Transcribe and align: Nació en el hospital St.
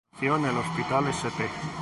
Nació 0.13 0.35
en 0.37 0.45
el 0.45 0.57
hospital 0.57 1.07
St. 1.09 1.47